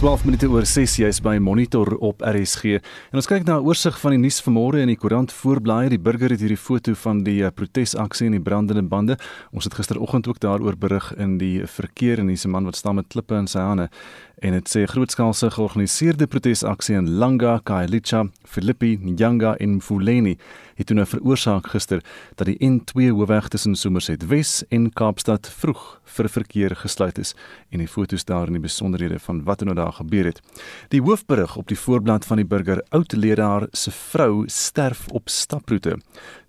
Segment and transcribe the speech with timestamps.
[0.00, 2.78] 12 minute oor 6 jy's by Monitor op RSG.
[3.12, 5.90] En ons kyk na 'n oorsig van die nuus vanmôre in die koerant voorblaai.
[5.90, 9.18] Die burger het hierdie foto van die eh, protesaksie en die brandende bande.
[9.52, 12.94] Ons het gisteroggend ook daaroor berig in die verkeer en hier's 'n man wat staan
[12.94, 13.90] met klippe in sy hande
[14.40, 20.36] en dit sê grootskaalse georganiseerde protesaksie in Langa, Khayelitsha, Philippi, Nyanga en Mfuleni
[20.80, 22.00] het toe nou veroorsaak gister
[22.40, 25.82] dat die N2 hoofweg tussen Somerset Wes en Kaapstad vroeg
[26.16, 27.34] vir verkeer gesluit is
[27.68, 30.40] en die fotos daar in die besonderhede van wat nou daar gebeur het.
[30.88, 35.98] Die hoofberig op die voorblad van die burger oud leraar se vrou sterf op staproete.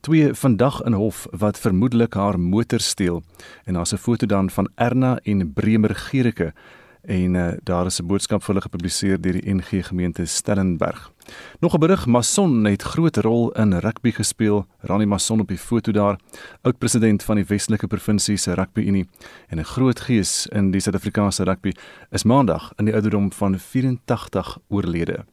[0.02, 3.23] Twee vandag in hof wat vermoedelik haar motor steel
[3.66, 6.54] en daar's 'n foto dan van Erna en Bremer Gericke
[7.02, 11.12] en uh, daar is 'n boodskap vir hulle gepubliseer deur die NG gemeente Stellenberg.
[11.60, 14.66] Nog 'n berig, Mason het groot rol in rugby gespeel.
[14.80, 16.20] Rani Mason op die foto daar,
[16.62, 19.10] oud president van die Weselike Provinsie se Rugby Unie
[19.48, 21.72] en 'n groot gees in die Suid-Afrikaanse rugby,
[22.12, 25.26] is maandag in die ouderdom van 84 oorlede.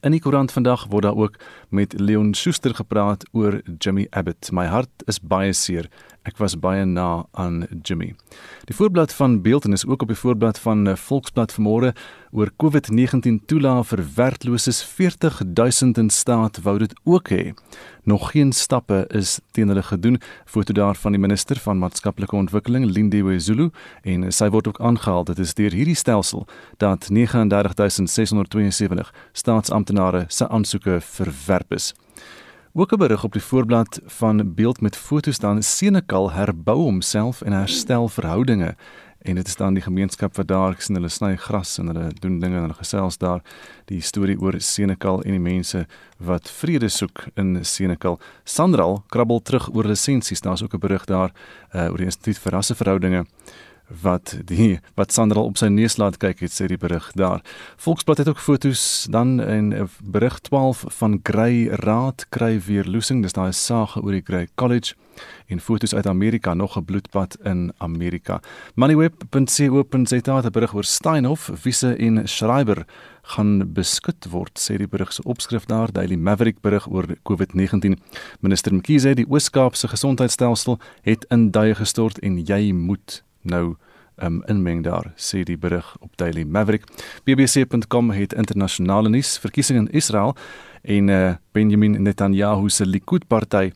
[0.00, 1.36] In die koerant vandag word daar ook
[1.68, 4.50] met Leon Schuster gepraat oor Jimmy Abbott.
[4.52, 5.88] My hart is baie seer
[6.22, 8.14] Ek was baie na aan Jimmy.
[8.64, 11.94] Die voorblad van Beelden is ook op die voorblad van eh, Volksblad vanmôre
[12.30, 17.52] oor COVID-19 toelae vir werklooses 40000 in staat wou dit ook hê.
[18.06, 20.20] Nog geen stappe is teen hulle gedoen.
[20.46, 23.70] Foto daar van die minister van maatskaplike ontwikkeling, Lindiwe Zulu,
[24.02, 26.46] en sy word ook aangehaal dit is deur hierdie stelsel
[26.78, 31.94] dat 39672 staatsamptenare se aansoeke verwerp is.
[32.74, 37.52] Ook 'n berig op die voorblad van beeld met foto's dan Senekal herbou homself en
[37.52, 38.76] herstel verhoudinge
[39.18, 42.38] en dit is dan die gemeenskap wat daar sien hulle sny gras en hulle doen
[42.38, 43.42] dinge en hulle gesels daar
[43.84, 48.18] die storie oor Senekal en die mense wat vrede soek in Senekal.
[48.44, 50.40] Sandral krabbel terug oor lisensies.
[50.40, 51.32] Daar's ook 'n berig daar
[51.74, 53.24] uh, oor die instituut vir rasseverhoudinge
[54.02, 57.42] wat die wat Sandra op sy neus laat kyk het sê die berig daar.
[57.76, 63.22] Volksblad het ook fotos dan in berig 12 van Grey Raad kry weer losing.
[63.22, 64.94] Dis daai saak oor die Grey College
[65.46, 68.40] en fotos uit Amerika nog 'n bloedbad in Amerika.
[68.74, 72.86] Moneyweb.co.za het berig oor Steinhoff, Wiese en Schreiber
[73.22, 77.94] gaan beskut word sê die berig se opskrif daar Daily Maverick berig oor COVID-19
[78.40, 83.76] minister Mkhize die Oos-Kaap se gesondheidstelsel het in duie gestort en jy moet nou
[84.22, 86.84] um, inmeng daar sê die berig op Daily Maverick.
[87.24, 90.36] BBC.com het internasionale nuus verkiesing in Israel
[90.82, 93.72] en uh, Benjamin Netanyahu se Likud party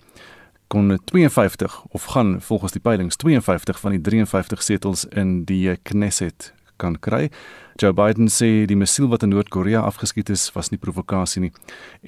[0.66, 6.52] kon 52 of gaan volgens die peilings 52 van die 53 setels in die Knesset
[6.76, 7.30] kan kry.
[7.76, 11.50] Joe Biden sê die missiel wat in Noord-Korea afgeskiet is was nie provokasie nie.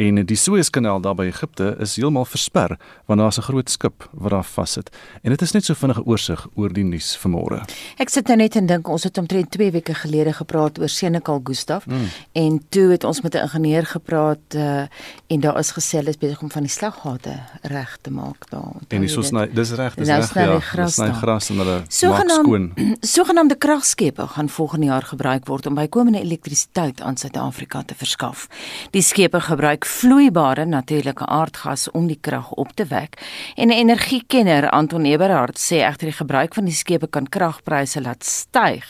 [0.00, 4.30] En die Suezkanaal daar by Egipte is heeltemal versper want daar's 'n groot skip wat
[4.30, 4.88] daar vassit.
[5.22, 7.68] En dit is net so vinnige oorsig oor die nuus vanmôre.
[7.98, 11.40] Ek sit nou net en dink ons het omtrent 2 weke gelede gepraat oor Senekal
[11.44, 12.08] Gustaf mm.
[12.32, 14.86] en toe het ons met 'n ingenieur gepraat uh,
[15.26, 18.72] en daar is gesê hulle is besig om van die slaggate reg te maak daar.
[18.88, 20.84] En dis so sny dis reg, dis reg ja.
[20.84, 22.72] Dis sny gras en hulle maak skoon.
[23.00, 28.46] Sogenaamde kragskepe gaan volgende jaar gebruik word word om bykomende elektrisiteit aan Suid-Afrika te verskaf.
[28.94, 33.18] Die skepe gebruik vloeibare natuurlike aardgas om die krag op te wek
[33.56, 38.24] en 'n energiekenner Anton Eberhard sê egter die gebruik van die skepe kan kragpryse laat
[38.24, 38.84] styg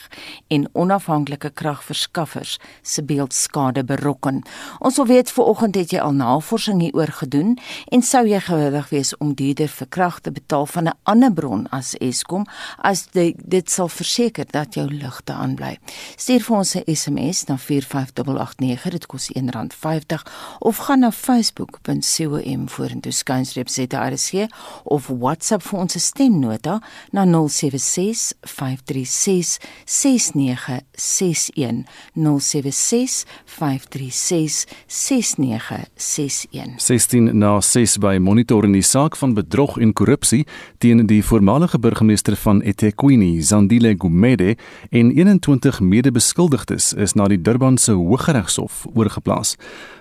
[0.47, 4.43] en onafhanklike kragverskaffers se beeldskade berokken.
[4.79, 7.57] Ons wil weet vanoggend het jy al navorsing hieroor gedoen
[7.91, 11.67] en sou jy gewillig wees om duurder vir krag te betaal van 'n ander bron
[11.69, 12.45] as Eskom
[12.77, 15.77] as dit, dit sal verseker dat jou ligte aanbly.
[16.15, 20.23] Stuur vir ons 'n SMS na 45889 dit kos R1.50
[20.59, 24.47] of gaan na facebook.com vorentoe skynstreep ZRC
[24.83, 26.81] of WhatsApp vir ons stemnota
[27.11, 39.15] na 076 536 6961 076 536 6961 16 na 6 by monitor in die saak
[39.15, 40.47] van bedrog en korrupsie
[40.77, 44.55] teen die voormalige burgemeester van eThekwini Zandile Gumede
[44.89, 49.55] en 21 medebeskuldigdes beskuldigdes is na die Durbanse Hooggeregshof oorgeplaas.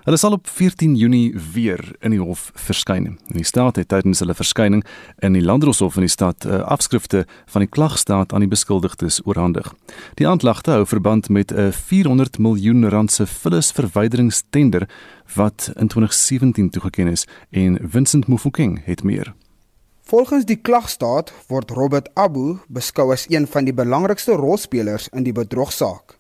[0.04, 3.18] Hulle sal op 14 Junie weer in die hof verskyn.
[3.28, 4.84] Die staat het tydens hulle verskyning
[5.20, 9.72] in die Landdroshof in die stad uh, afskrifte van die klagstaat aan die beskuldigdes oorhandig.
[10.16, 14.88] Die aanklagte hou verband met 'n 400 miljoen rand se vullisverwyderingstender
[15.34, 19.34] wat in 2017 toegeken is en Vincent Mufokeng het meer.
[20.02, 25.32] Volgens die klagstaat word Robert Abu beskou as een van die belangrikste rolspelers in die
[25.32, 26.17] bedrogsaak.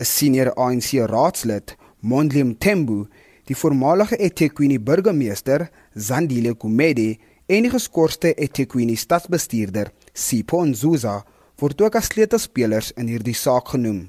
[0.00, 3.06] 'n senior ANC raadslid, Mondli Mthembu,
[3.48, 7.16] die voormalige eThekwini burgemeester, Zandile Kumede
[7.46, 11.24] en die geskorste eThekwini stadsbestuurder, Sipho Nzuza,
[11.58, 14.04] word ook as sleutelspelers in hierdie saak genoem.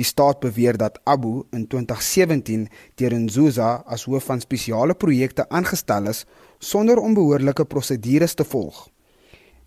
[0.00, 2.64] Die staat beweer dat Abu in 2017
[2.96, 6.24] deur Nzuza as hoof van spesiale projekte aangestel is
[6.58, 8.86] sonder om behoorlike prosedures te volg.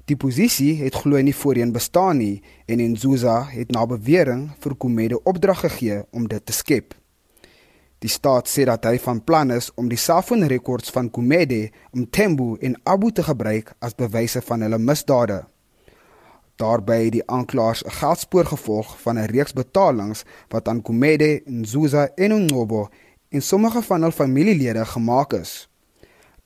[0.05, 5.17] Die posisie het glo nie voorheen bestaan nie en Nzuza het na bewering vir Komede
[5.23, 6.93] opdrag gegee om dit te skep.
[8.05, 12.77] Die staat sê dat hy van plan is om die selfoonrekords van Komede, Mthembu en
[12.83, 15.41] Abu te gebruik as bewyse van hulle misdade.
[16.61, 22.09] Daarbey het die aanklaers 'n geldspoor gevolg van 'n reeks betalings wat aan Komede, Nzuza
[22.15, 22.89] en Ngobo
[23.29, 25.69] en sommige van hul familielede gemaak is.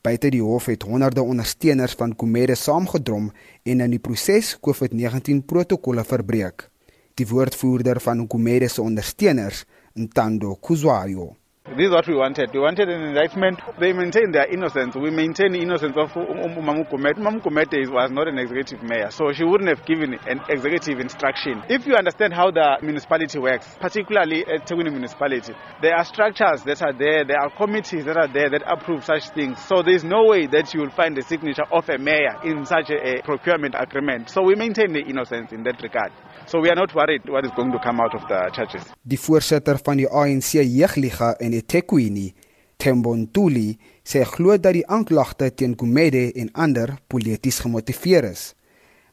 [0.10, 3.28] Buite die hof het honderde ondersteuners van Komede saamgedrom
[3.62, 6.64] en in die proses COVID-19 protokolle verbreek.
[7.14, 11.36] Die woordvoerder van Komede se ondersteuners, Ntando Kuzwayo,
[11.78, 12.50] This is what we wanted.
[12.52, 13.60] We wanted an indictment.
[13.80, 14.96] They maintain their innocence.
[14.96, 17.22] We maintain the innocence of Umamu Kumete.
[17.22, 21.62] Umamu Kumete was not an executive mayor, so she wouldn't have given an executive instruction.
[21.70, 26.82] If you understand how the municipality works, particularly at Teguni municipality, there are structures that
[26.82, 29.62] are there, there are committees that are there that approve such things.
[29.70, 32.90] So there's no way that you will find the signature of a mayor in such
[32.90, 34.32] a, a procurement agreement.
[34.32, 36.12] So we maintain the innocence in that regard.
[36.48, 38.90] So we are not worried what is going to come out of the churches.
[39.06, 42.34] Die voorsitter van die ANC jeugliga in eThekwini,
[42.80, 48.54] Thembo Ntuli, sê glo dat die aanklagte teen Kumede en ander polities gemotiveer is.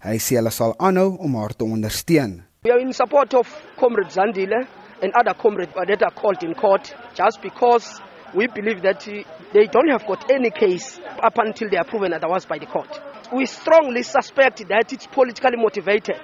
[0.07, 2.43] Hy sê hulle sal aanhou om haar te ondersteun.
[2.65, 4.67] We are in support of Comrade Zandile
[5.03, 8.01] and other comrades that are called in court just because
[8.35, 9.05] we believe that
[9.53, 13.01] they don't have got any case up until they are proven otherwise by the court.
[13.33, 16.21] We strongly suspect that it's politically motivated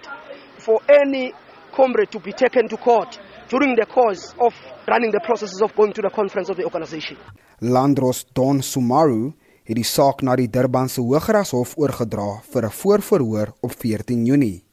[0.58, 1.32] for any
[1.72, 3.18] comrade to be taken to court
[3.52, 4.54] during the course of
[4.88, 7.16] running the processes of going to the conference of the organization.
[7.60, 9.32] Landros Don Sumaru
[9.68, 14.64] het die saak na die Durbanse Hooggeregshof oorgedra vir 'n voorverhoor op 14 Junie.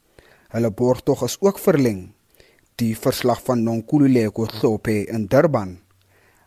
[0.53, 2.13] Hulle borgtog is ook verleng.
[2.75, 5.79] Die verslag van Nonkululeko Thlope in Durban.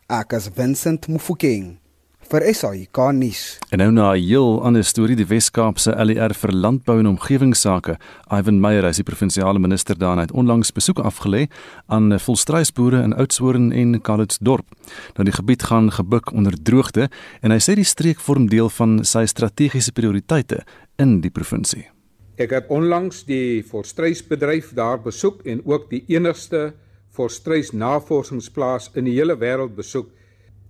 [0.09, 1.82] Ek is Vincent Mufokeng
[2.31, 3.59] vir SAIK nuus.
[3.71, 7.97] En nou na 'n heel ander storie, die Wes-Kaapse LER vir landbou en omgewingsake.
[8.31, 11.49] Ivan Meyer, hy is die provinsiale minister daar en het onlangs besoek afgelê
[11.89, 14.67] aan volstruisboere in Oudtshoorn en Calitzdorp.
[15.17, 17.09] Nou die gebied gaan gebuk onder droogte
[17.41, 20.65] en hy sê die streek vorm deel van sy strategiese prioriteite
[20.99, 21.91] in die provinsie.
[22.37, 26.73] Ek het onlangs die volstruisbedryf daar besoek en ook die enigste
[27.11, 30.09] volstruisnavorsingsplaas in die hele wêreld besoek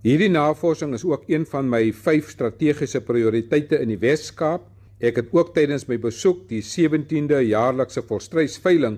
[0.03, 4.65] Hierdie navorsing is ook een van my 5 strategiese prioriteite in die Wes-Kaap.
[4.99, 8.97] Ek het ook tydens my besoek die 17de jaarlikse volstruisveiling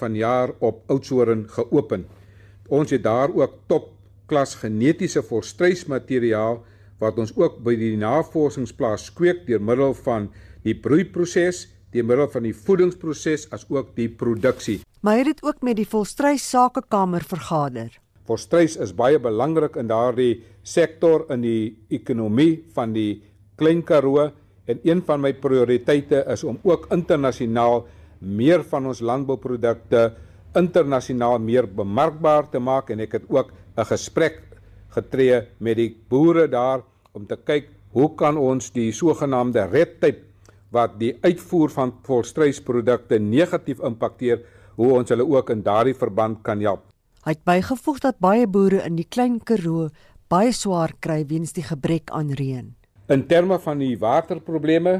[0.00, 2.06] van jaar op Oudtshoorn geopen.
[2.72, 6.62] Ons het daar ook topklas genetiese volstruismateriaal
[7.04, 10.30] wat ons ook by die navorsingsplaas kweek deur middel van
[10.64, 14.80] die broeiproses, deur middel van die voedingsproses as ook die produksie.
[15.04, 17.92] Maar het dit ook met die volstruissakekamer vergader.
[18.26, 23.22] Volstruis is baie belangrik in daardie sektor in die ekonomie van die
[23.56, 24.26] Klein Karoo
[24.66, 27.86] en een van my prioriteite is om ook internasionaal
[28.20, 30.08] meer van ons landbouprodukte
[30.56, 34.42] internasionaal meer bemarkbaar te maak en ek het ook 'n gesprek
[34.96, 36.82] getree met die boere daar
[37.12, 40.24] om te kyk hoe kan ons die sogenaamde red tape
[40.72, 44.42] wat die uitvoer van volstruisprodukte negatief impakteer
[44.76, 46.95] hoe ons hulle ook in daardie verband kan help.
[47.26, 49.88] Hy het bygevoeg dat baie boere in die Klein Karoo
[50.30, 52.68] baie swaar kry weens die gebrek aan reën.
[53.10, 54.92] In terme van die waterprobleme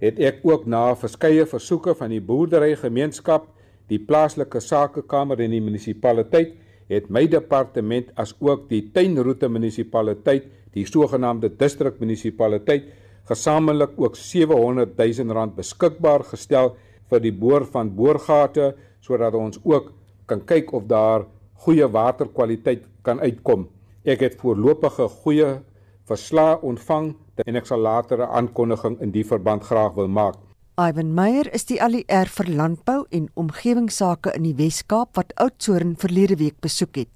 [0.00, 3.44] het ek ook na verskeie versoeke van die boerderygemeenskap,
[3.92, 6.56] die plaaslike sakekamer en die munisipaliteit
[6.88, 12.88] het my departement as ook die tuinroete munisipaliteit, die sogenaamde distrikmunisipaliteit,
[13.28, 16.72] gesamentlik ook 700 000 rand beskikbaar gestel
[17.12, 18.72] vir die boor van boorgate
[19.04, 19.92] sodat ons ook
[20.26, 21.28] kan kyk of daar
[21.64, 23.68] goeie waterkwaliteit kan uitkom.
[24.04, 25.60] Ek het voorlopige goeie
[26.06, 30.36] verslae ontvang en ek sal later 'n aankondiging in die verband graag wil maak.
[30.76, 36.36] Ivan Meyer is die ALR vir landbou en omgewingsake in die Wes-Kaap wat Oudtshoorn verlede
[36.36, 37.08] week besoek het.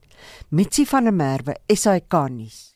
[0.48, 2.70] Mitsi van der Merwe, SAK nuus.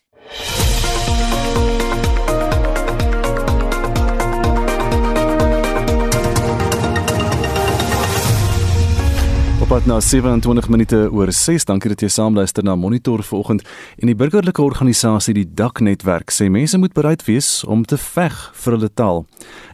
[9.75, 11.65] Pad na 27 minute oor 6.
[11.67, 13.65] Dankie dat jy saamluister na Monitor vanoggend.
[13.99, 18.77] En die burgerlike organisasie die Daknetwerk sê mense moet bereid wees om te veg vir
[18.77, 19.25] hulle taal.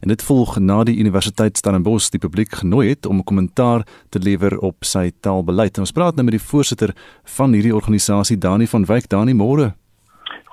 [0.01, 4.19] En dit volg na die Universiteit Stellenbosch die publiek genooi het om 'n kommentaar te
[4.19, 5.77] lewer op sy taalbeleid.
[5.77, 6.95] Ons praat nou met die voorsitter
[7.37, 9.07] van hierdie organisasie, Dani van Wyk.
[9.09, 9.75] Dani, môre.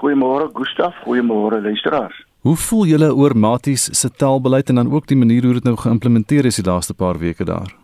[0.03, 0.95] Goeiemôre, Gustaf.
[1.07, 2.27] Goeiemôre, luisteraars.
[2.41, 5.77] Hoe voel julle oor Maties se taalbeleid en dan ook die manier hoe dit nou
[5.77, 7.78] geïmplementeer is die laaste paar weke daar?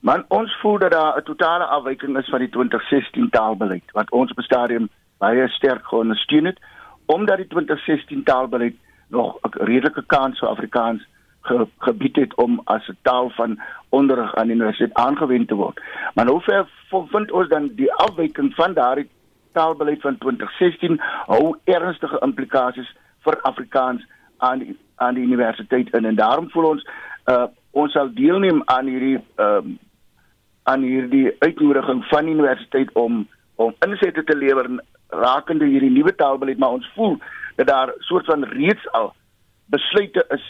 [0.00, 4.30] Maar ons voel dat daar 'n totale afwyking is van die 2016 taalbeleid wat ons
[4.30, 4.88] op 'n stadium
[5.18, 6.58] baie sterk geondersteun het
[7.06, 8.76] omdat die 2016 taalbeleid
[9.08, 11.06] nog 'n redelike kans vir Afrikaans
[11.40, 15.80] ge, gebied het om as 'n taal van onderrig aan die universiteit aangewend te word.
[16.14, 19.08] Maar hoe ver vind ons dan die afwyking van daardie
[19.52, 26.14] taalbeleid van 2016 hou ernstige implikasies vir Afrikaans aan die, aan die universiteit in en
[26.14, 26.86] daarom voel ons
[27.26, 29.78] uh, ons sal deelneem aan hierdie um,
[30.70, 33.26] aan hierdie uitnodiging van die universiteit om
[33.60, 34.68] om insette te lewer
[35.22, 37.18] rakende hierdie nuwe taalbeleid maar ons voel
[37.56, 39.12] dat daar soort van reeds al
[39.74, 40.44] besluite is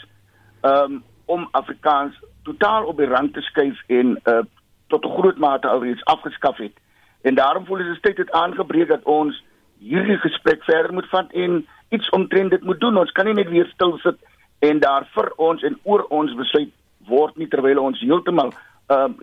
[0.61, 4.39] um, om Afrikaans totaal op die rand te skuif en uh,
[4.87, 6.73] tot 'n groot mate alreeds afgeskaf het.
[7.21, 9.43] En daarom voel dit tyd het aangebreek dat ons
[9.79, 12.97] hierdie gesprek verder moet vat en iets omtrent dit moet doen.
[12.97, 14.17] Ons kan nie net weer stil sit
[14.59, 16.69] en daar vir ons en oor ons besluit
[17.07, 18.53] word nie terwyl ons heeltemal
[18.87, 19.15] um,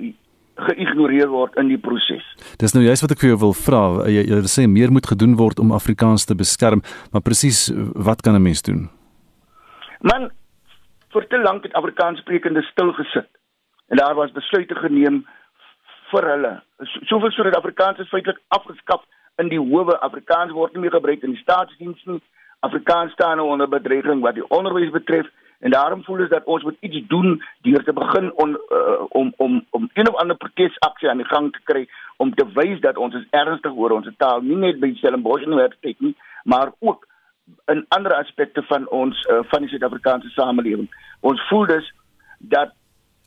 [0.67, 2.25] geïgnoreer word in die proses.
[2.59, 3.83] Dis nou juist wat ek vir jou wil vra.
[4.11, 8.35] Jy, jy sê meer moet gedoen word om Afrikaans te beskerm, maar presies wat kan
[8.35, 8.89] 'n mens doen?
[10.01, 10.31] Man,
[11.13, 13.29] vir te lank het Afrikaanssprekende stil gesit.
[13.89, 15.25] En daar was besluite geneem
[16.11, 16.63] vir hulle.
[17.09, 19.03] Soveel sodat Afrikaans is feitelik afgeskaf
[19.39, 19.99] in die howe.
[20.01, 22.23] Afrikaans word nie meer gebruik in die staatsdiens nie.
[22.61, 25.27] Afrikaans staan nou onder bedreiging wat die onderwys betref
[25.59, 29.33] en daarom voel ons dat ons moet iets doen deur te begin on, uh, om
[29.37, 32.97] om om een of ander protesaksie aan die gang te kry om te wys dat
[32.97, 37.07] ons is ernstig oor ons taal nie net by Stellenbosch Universiteit nie maar ook
[37.67, 40.89] in ander aspekte van ons uh, van die Suid-Afrikaanse samelewing.
[41.21, 41.93] Ons voel dus
[42.39, 42.73] dat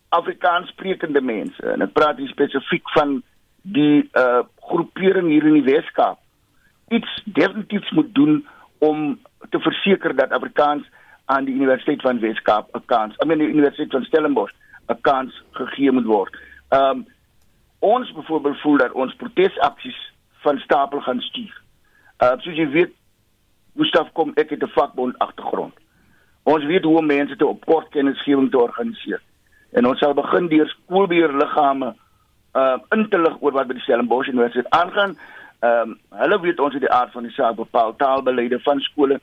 [0.10, 3.22] Afrikaanssprekende mense en ek praat hier spesifiek van
[3.62, 6.20] die uh groepering hier in die Weskaap
[6.96, 8.42] iets definitief moet doen
[8.80, 9.20] om
[9.50, 10.88] te verseker dat Afrikaans
[11.26, 14.54] aan die Universiteit van Weskaap 'n kans, I mean die Universiteit van Stellenbosch
[14.88, 16.38] 'n kans gegee moet word.
[16.70, 17.06] Um
[17.80, 21.62] ons byvoorbeeld voel dat ons protesaksies van stapel gaan stuur.
[22.20, 22.92] Uh soos jy weet
[23.78, 25.74] Gustaf kom ek het 'n vakbond agtergrond.
[26.44, 29.22] Ons weet hoe om mense te op kort kennisgewing te organiseer.
[29.72, 31.96] En ons sal begin deur skoolbeheerliggame
[32.54, 35.18] uh in te lig oor wat by die Stellenbosch Universiteit aangaan.
[35.62, 39.20] Ehm um, hulle weet ons het die aard van die saak bepaal taalbeleide van skole.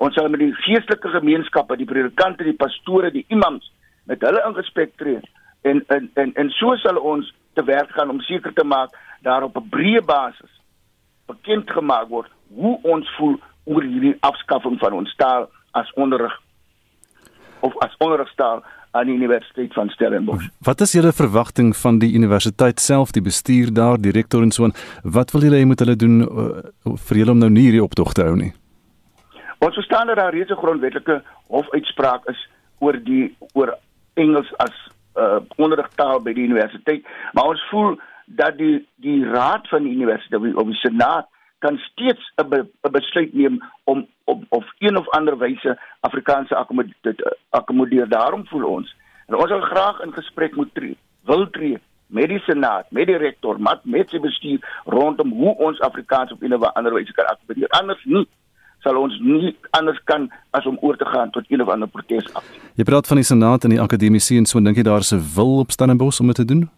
[0.00, 3.66] Ons sal met die geestelike gemeenskappe, die predikante, die pastore, die imams
[4.08, 5.20] met hulle in gesprek tree
[5.68, 9.42] en en en en so sal ons te werk gaan om seker te maak daar
[9.42, 10.52] op 'n breë basis
[11.26, 16.40] bekend gemaak word hoe ons voel oor hierdie afskaffing van ons taal as onderrig
[17.60, 20.48] of as onderrigstaal aan die Universiteit van Stellenbosch.
[20.58, 24.64] Wat is julle verwagting van die universiteit self, die bestuur daar, die rektor en so
[24.64, 24.74] aan?
[25.02, 28.12] Wat wil julle hê moet hulle doen uh, vir julle om nou nie hierdie optog
[28.12, 28.52] te hou nie?
[29.60, 32.48] Ons verstaan dat daar reeds 'n grondwetlike hofuitspraak is
[32.78, 33.78] oor die oor
[34.14, 34.76] Engels as
[35.16, 40.54] uh, onderrigtaal by die universiteit, maar ons voel dat die die raad van die universiteit
[40.54, 45.38] of die senaat kan steeds 'n be, besluit neem om op of een of ander
[45.38, 48.08] wyse Afrikaanse akkommodeer akkommodeer.
[48.08, 52.40] Daarom voel ons en ons wil graag in gesprek moet tree wil tree met die
[52.40, 56.62] senaat met die rektor met met sy bestuur rondom hoe ons Afrikaans op 'n of
[56.62, 57.68] ander wyse kan akkommodeer.
[57.68, 58.28] Anders nie
[58.82, 62.60] sal ons nie anders kan as om oor te gaan tot een of ander protesaksie.
[62.76, 65.58] Jy praat van die senaat en die akademiese en so dink jy daar 'n wil
[65.58, 66.70] op Stellenbosch om dit te doen?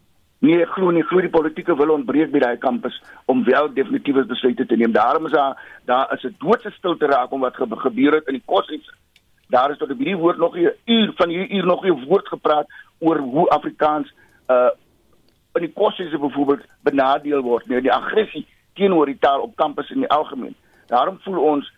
[0.42, 4.24] Nee, ek glo nie, glo die politieke wil ontbreek by daai kampus om wel definitiewe
[4.24, 4.92] besluite te neem.
[4.92, 5.54] Daarom is daar
[5.86, 8.90] daar is 'n doodse stilte raak om wat ge gebeur het in die koshuis.
[9.48, 12.28] Daar is tot op hierdie woord nog 'n uur van hierdie uur nog 'n woord
[12.28, 12.66] gepraat
[12.98, 14.12] oor hoe Afrikaans
[14.48, 14.70] uh
[15.54, 19.98] in die koshuis byvoorbeeld benadeel word, nee, die aggressie teenoor die taal op kampus in
[19.98, 20.54] die algemeen.
[20.86, 21.72] Daarom voel ons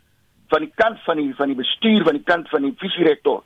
[0.49, 3.43] van die kant van die van die bestuur, van die kant van die visierektor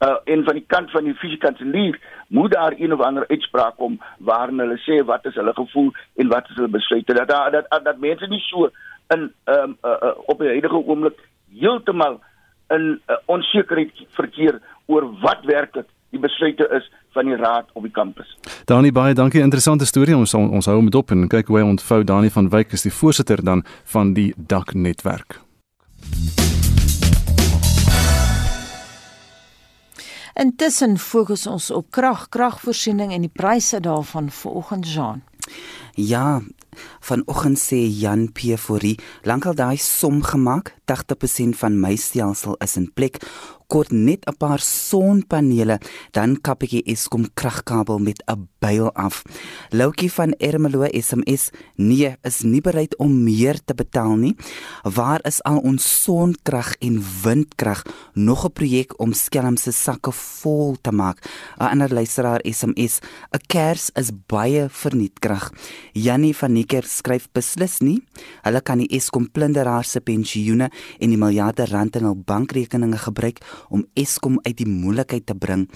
[0.00, 3.98] uh en van die kant van die fisiekanselier moet daar een of ander uitspraak kom
[4.18, 7.84] waarin hulle sê wat is hulle gevoel en wat is hulle besluite dat dat dat,
[7.84, 8.70] dat mense nie so
[9.14, 11.20] in um uh, uh, op die huidige oomblik
[11.60, 12.20] heeltemal
[12.70, 17.92] in uh, onsekerheid verkeer oor wat werklik die besluite is van die raad op die
[17.92, 18.36] kampus.
[18.64, 22.02] Dani baie dankie interessante storie ons ons hou met op en kyk hoe hy ontvou
[22.04, 25.40] Dani van Wyk is die voorsitter dan van die dak netwerk.
[30.40, 35.20] Intussen fokus ons op krag, kragvoorsiening en die pryse daarvan vanoggend Jean.
[36.00, 36.40] Ja,
[37.04, 38.56] vanoggend sê Jan P.
[38.56, 38.96] Fourie,
[39.28, 43.20] lankal daai som gemaak, 80% van my stelsel is in plek
[43.70, 45.78] kort net 'n paar sonpanele,
[46.12, 49.22] dan kap ek die Eskom kragkabel met 'n byl af.
[49.68, 54.36] Loukie van Ermelo SMS: Nee, is nie bereid om meer te betaal nie.
[54.82, 57.82] Waar is al ons sonkrag en windkrag?
[58.12, 61.18] Nog 'n projek om Skelm se sakke vol te maak.
[61.58, 62.98] 'n Ander luisteraar SMS:
[63.30, 65.52] 'n Kers is baie vernietkrag.
[65.92, 68.04] Jannie van Nieker skryf beslis nie.
[68.42, 73.38] Hulle kan die Eskom plunderaars se pensioene en die miljarde rand in hul bankrekeninge gebruik
[73.68, 75.68] om Eskom uit die moeilikheid te bring.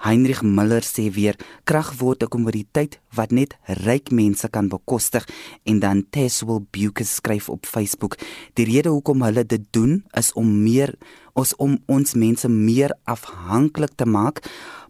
[0.00, 5.28] Heinrich Miller sê weer krag word 'n kommoditeit wat net ryk mense kan bekostig
[5.64, 8.16] en dan Teswell Buke skryf op Facebook
[8.54, 10.96] die rede hoekom hulle dit doen is om meer
[11.34, 14.40] ons om ons mense meer afhanklik te maak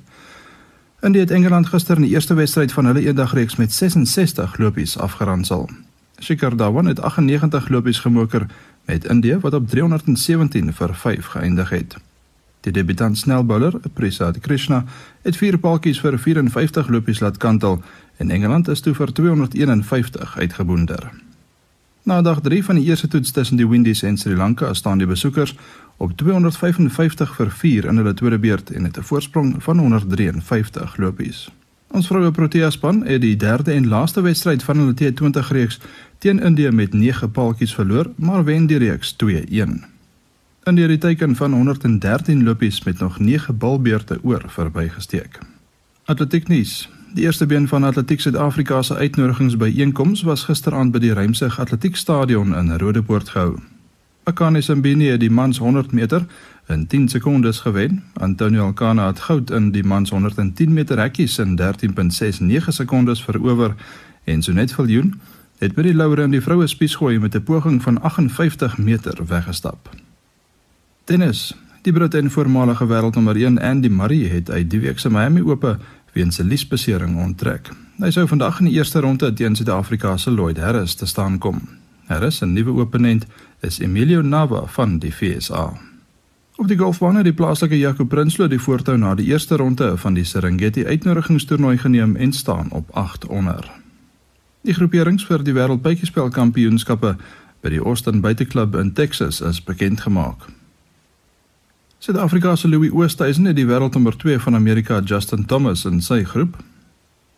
[1.02, 5.69] India het Engeland gister in die eerste wedstryd van hulle eendagreeks met 66 lopies afgeronsel.
[6.19, 8.48] Shikhar Dhawan het 98 lopies gemoker
[8.86, 11.98] met India wat op 317 vir 5 geëindig het.
[12.60, 14.86] Die debutant snelbouler, Prasad Krishna,
[15.21, 17.84] het vier paltjies vir 54 lopies laat kantel
[18.17, 21.12] en Engeland is toe vir 251 uitgeboonder.
[22.08, 25.08] Na dag 3 van die eerste toets tussen die Windies en Sri Lanka staan die
[25.08, 25.56] besoekers
[25.97, 31.49] op 255 vir 4 in hulle tweede beurt en het 'n voorsprong van 153 lopies.
[31.88, 35.80] Ons vroue Protea span het die derde en laaste wedstryd van hulle T20 reeks
[36.17, 39.86] teen Indië met 9 paaltjies verloor, maar wen die reeks 2-1.
[40.63, 45.39] Indië het die teiken van 113 lopies met nog 9 balbeurte oor verbygesteek.
[46.06, 46.89] Atletiek nuus.
[47.13, 52.72] Die eerste been van Atletiek Suid-Afrika se uitnodigingsbyeenkoms was gisteraand by die Rymsig Atletiekstadion in
[52.78, 53.60] Rodepoort gehou.
[54.24, 56.26] Akane Simbini het die mans 100 meter
[56.67, 58.04] in 10 sekondes gewen.
[58.13, 63.76] Antonio Alcana het goud in die mans 110 meter hekkies in 13.69 sekondes verower
[64.24, 65.13] en Sonet Viljoen
[65.58, 69.89] het by die laure in die vroue spiesgooi met 'n poging van 58 meter weggestap.
[71.04, 71.56] Tennis.
[71.82, 75.78] Die Brit en voormalige wêreldnommer 1 Andy Murray het uit die week se Miami Ope
[76.17, 77.69] weens 'n liesbesering onttrek.
[77.97, 81.62] Hy sou vandag in die eerste ronde teen Suid-Afrika se Lloyd Harris te staan kom.
[82.06, 83.25] Harris, 'n nuwe opponent,
[83.62, 85.73] is Emilio Nava van die FSA.
[86.56, 90.13] Op die golfbaan het die plaaslike Jaco Prinsloo die voortou na die eerste ronde van
[90.13, 93.71] die Serengeti uitnodigingstoernooi geneem en staan op 8 onder.
[94.62, 97.15] Die groeperings vir die Wêreldbytjiespelkampioenskappe
[97.62, 100.57] by die Austin Buiteklub in Texas is bekend gemaak.
[102.08, 106.54] Suid-Afrika se Louis Oosthuizen het die wêreldnommer 2 van Amerika Justin Thomas in sy groep.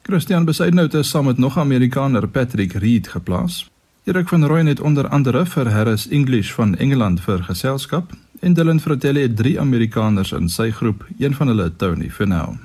[0.05, 3.69] Christian Besaidnout is saam met nog 'n Amerikaner Patrick Reed geplaas.
[4.03, 8.79] Erik van Rooyen het onder andere vir Harris English van Engeland vir geselskap en Dylan
[8.79, 12.58] Fratelli het drie Amerikaners in sy groep, een van hulle Tony Finau.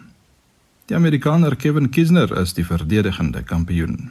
[0.87, 4.11] Die Amerikaner Kevin Kisner is die verdedigende kampioen.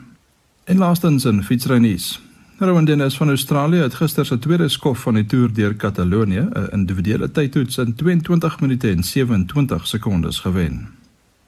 [0.63, 2.21] En laastens in fietsrynuus.
[2.65, 6.67] Rowan Dennis van Australië het gister se tweede skof van die toer deur Katalonië, 'n
[6.71, 10.87] individuele tydtoets in 22 minute en 27 sekondes gewen.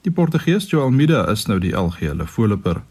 [0.00, 2.82] Die Portugees João Almeida is nou die algehele voorloper.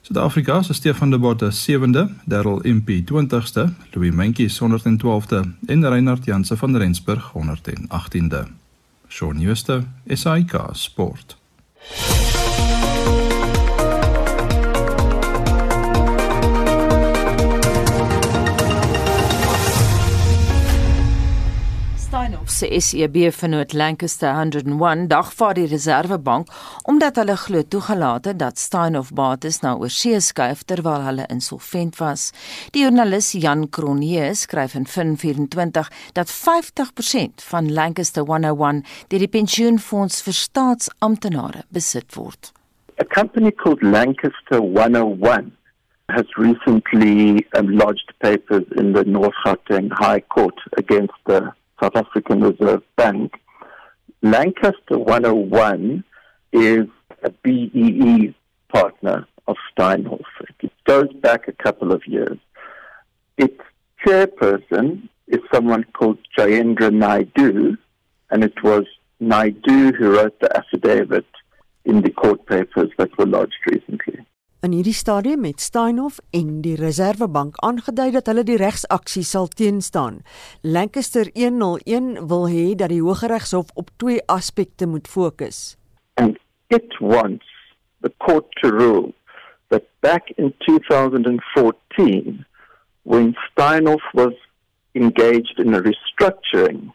[0.00, 6.56] Suid-Afrika se Stefan de Botte 7de, Darryl MP 20ste, Louis Mentjes 112de en Reinhard Janse
[6.56, 8.46] van Rensburg 118de.
[9.08, 11.36] Shaun Schuster, SAK Sport.
[22.50, 26.48] Se SEB-vennoot Lancaster 101 dagvaar die Reserwebank
[26.90, 32.30] omdat hulle glo toegelaat het dat Steinhoff bates na oorsee skuif terwyl hulle insolvent was.
[32.74, 40.22] Die joernalis Jan Cronje skryf in Fin24 dat 50% van Lancaster 101 deur die pensioenfonds
[40.26, 42.52] vir staatsamptenare besit word.
[43.00, 45.52] A company called Lancaster 101
[46.10, 52.40] has recently um, lodged papers in the North Gauteng High Court against the South African
[52.40, 53.40] Reserve Bank.
[54.22, 56.04] Lancaster 101
[56.52, 56.86] is
[57.22, 58.34] a BEE
[58.72, 60.20] partner of Steinhoff.
[60.62, 62.38] It goes back a couple of years.
[63.38, 63.58] Its
[64.04, 67.76] chairperson is someone called Jayendra Naidu,
[68.30, 68.84] and it was
[69.20, 71.26] Naidu who wrote the affidavit
[71.84, 74.26] in the court papers that were lodged recently.
[74.60, 80.18] In hierdie stadium het Steinhoff en die Reserwebank aangedui dat hulle die regsaksie sal teenstaan.
[80.60, 85.78] Lancaster 101 wil hê dat die Hooggeregshof op twee aspekte moet fokus.
[86.20, 86.36] And
[86.68, 87.48] it wants
[88.04, 89.14] the court to rule
[89.72, 92.44] that back in 2014
[93.02, 94.36] when Steinhoff was
[94.92, 96.92] engaged in a restructuring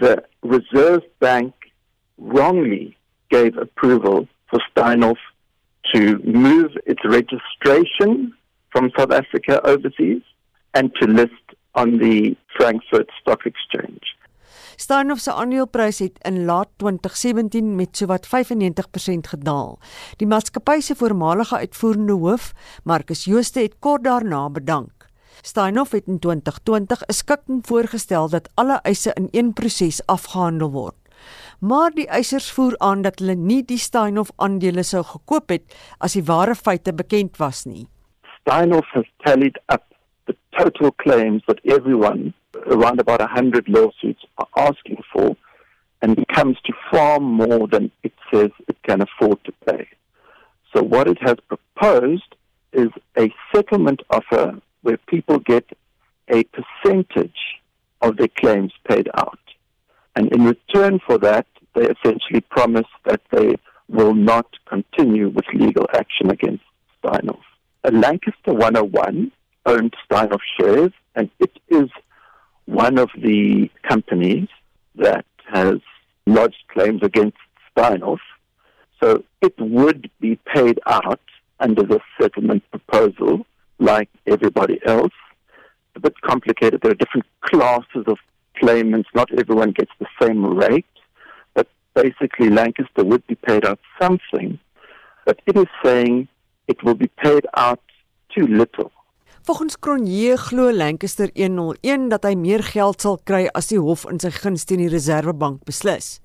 [0.00, 1.54] the Reserve Bank
[2.18, 2.96] wrongly
[3.30, 5.22] gave approval for Steinhoff
[5.92, 8.34] to move its registration
[8.72, 10.22] from South Africa overseas
[10.74, 14.16] and to list on the Frankfurt Stock Exchange.
[14.76, 19.78] Steinhoff se aandeleprys het in laat 2017 met sowat 95% gedaal.
[20.20, 22.52] Die maatskappy se voormalige uitvoerende hoof,
[22.84, 25.08] Marcus Jooste, het kort daarna bedank.
[25.40, 31.05] Steinhoff het in 2020 'n skikking voorgestel dat alle eise in een proses afgehandel word
[31.60, 36.16] maar die eisers voer aan dat hulle nie die Steinhoff aandele sou gekoop het as
[36.18, 37.86] die ware feite bekend was nie.
[38.40, 39.84] Steinhoff has tallied up
[40.26, 42.32] the total claims that everyone
[42.66, 45.36] around about 100 lawsuits are asking for
[46.02, 49.88] and it comes to far more than it says it can afford to pay.
[50.74, 52.34] So what it has proposed
[52.72, 55.64] is a settlement offer where people get
[56.28, 57.60] a percentage
[58.02, 59.38] of their claims paid out.
[60.16, 63.56] And in return for that, they essentially promise that they
[63.88, 66.64] will not continue with legal action against
[67.04, 67.42] Steinhoff.
[67.84, 69.30] A Lancaster 101
[69.66, 71.90] owned Steinhoff shares, and it is
[72.64, 74.48] one of the companies
[74.96, 75.76] that has
[76.26, 77.36] lodged claims against
[77.76, 78.18] Steinhoff.
[79.02, 81.20] So it would be paid out
[81.60, 83.46] under the settlement proposal
[83.78, 85.12] like everybody else.
[85.94, 86.80] A bit complicated.
[86.80, 88.18] There are different classes of
[88.58, 90.94] claimants, not everyone gets the same rate,
[91.54, 94.58] but basically Lancaster would be paid out something,
[95.24, 96.28] but it is saying
[96.68, 97.80] it will be paid out
[98.34, 98.90] too little.
[99.46, 104.18] Volgens Cronje glo Lancaster 101 dat hy meer geld sal kry as die hof in
[104.18, 106.16] sy guns teen die Reserwebank beslis.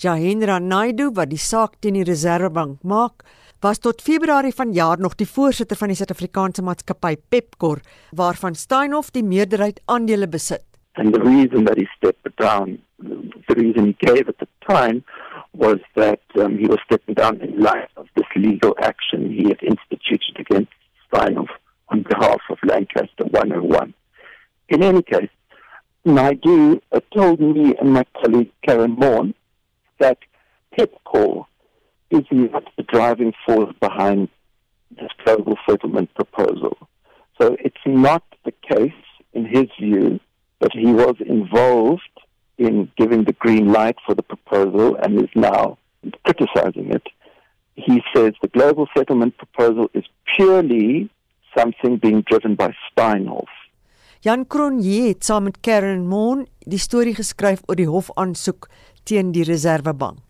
[0.00, 3.26] Jahendra Naidu wat die saak teen die Reserwebank maak,
[3.60, 7.80] was tot Februarie vanjaar nog die voorsitter van die Suid-Afrikaanse maatskappy Pepkor
[8.16, 10.64] waarvan Steinhoff die meerderheid aandele besit.
[10.96, 15.04] And the reason that he stepped down, the reason he gave at the time,
[15.52, 19.62] was that um, he was stepping down in light of this legal action he had
[19.62, 20.72] instituted against
[21.12, 21.48] Steinhoff
[21.88, 23.94] on behalf of Lancaster 101.
[24.68, 25.28] In any case,
[26.04, 29.34] Naidu uh, told me and my colleague Karen Morn
[29.98, 30.18] that
[30.76, 31.46] PEPCOR
[32.10, 34.28] is not the driving force behind
[34.90, 36.76] this global settlement proposal.
[37.40, 38.92] So it's not the case,
[39.32, 40.20] in his view,
[40.64, 42.14] but he was involved
[42.56, 45.76] in giving the green light for the proposal and is now
[46.26, 47.06] criticizing it.
[47.74, 51.10] He says the global settlement proposal is purely
[51.56, 53.52] something being driven by Steinhoff.
[54.24, 58.70] Jan Cronje het saam met Karen Moon die storie geskryf oor die hofaansoek
[59.04, 60.22] teen die Reserwebank.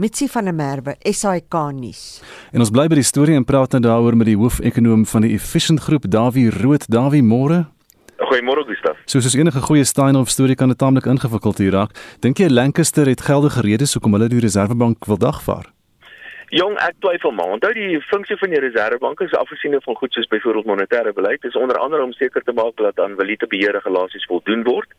[0.00, 2.22] Mitsi van der Merwe, SAK nuus.
[2.56, 5.36] En ons bly by die storie en praat nou daaroor met die hoofekonoom van die
[5.36, 6.88] Efficient Groep, Dawie Rood.
[6.88, 7.66] Dawie, môre.
[8.16, 8.98] Goeiemôre Gustaf.
[9.10, 11.94] Soos is enige goeie Steinhoff storie kan dit taamlik ingewikkeld hier raak.
[12.22, 15.66] Dink jy Lancaster het geldige redes hoekom hulle die Reservebank wil dagvaar?
[16.54, 17.50] Jong, ek twyfel maar.
[17.56, 21.58] Onthou die funksie van die Reservebank is afgesien van goed soos byvoorbeeld monetêre beleid, is
[21.58, 24.90] onder andere om seker te maak dat aan valutabeheer regulasies voldoen word.